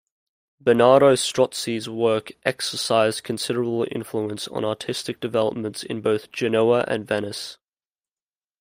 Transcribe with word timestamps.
Bernardo 0.59 1.13
Strozzi's 1.13 1.87
work 1.87 2.31
exercised 2.43 3.21
considerable 3.23 3.85
influence 3.91 4.47
on 4.47 4.65
artistic 4.65 5.19
developments 5.19 5.83
in 5.83 6.01
both 6.01 6.31
Genoa 6.31 6.83
and 6.87 7.05
Venice. 7.07 7.59